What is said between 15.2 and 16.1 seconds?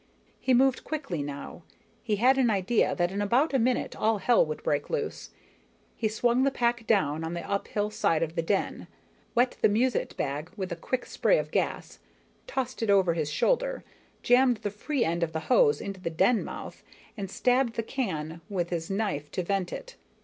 of the hose into the